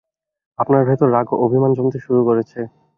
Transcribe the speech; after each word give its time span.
আপনার 0.59 0.81
ভেতর 0.89 1.07
রাগ, 1.11 1.27
অতিমান 1.45 1.71
জমতে 1.73 1.99
শুরু 2.05 2.21
করেছে। 2.27 2.59